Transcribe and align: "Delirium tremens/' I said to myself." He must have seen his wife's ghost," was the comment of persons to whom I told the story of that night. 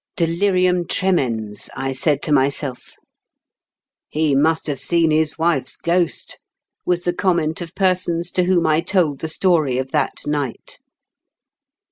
"Delirium 0.15 0.85
tremens/' 0.85 1.69
I 1.75 1.91
said 1.91 2.23
to 2.23 2.31
myself." 2.31 2.95
He 4.17 4.33
must 4.33 4.65
have 4.65 4.79
seen 4.79 5.11
his 5.11 5.37
wife's 5.37 5.77
ghost," 5.77 6.39
was 6.87 7.03
the 7.03 7.13
comment 7.13 7.61
of 7.61 7.75
persons 7.75 8.31
to 8.31 8.45
whom 8.45 8.65
I 8.65 8.81
told 8.81 9.19
the 9.19 9.29
story 9.29 9.77
of 9.77 9.91
that 9.91 10.23
night. 10.25 10.79